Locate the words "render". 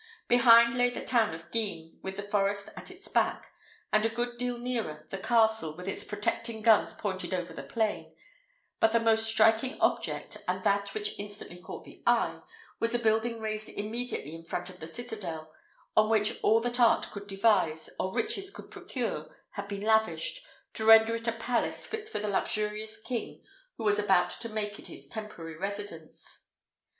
20.83-21.13